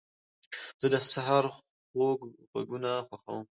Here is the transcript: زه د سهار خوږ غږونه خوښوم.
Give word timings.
زه 0.81 0.87
د 0.93 0.95
سهار 1.11 1.45
خوږ 1.89 2.19
غږونه 2.53 2.91
خوښوم. 3.07 3.43